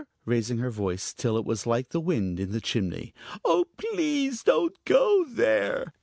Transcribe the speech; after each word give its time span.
raising 0.25 0.57
her 0.57 0.71
voice 0.71 1.13
till 1.13 1.37
it 1.37 1.45
was 1.45 1.67
like 1.67 1.89
the 1.89 1.99
wind 1.99 2.39
in 2.39 2.51
the 2.51 2.59
chimney. 2.59 3.13
"Oh, 3.45 3.65
please 3.77 4.41
don't 4.41 4.73
go 4.83 5.23
there!" 5.25 5.93